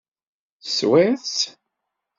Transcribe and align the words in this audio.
Teswiḍ-tt? 0.63 1.39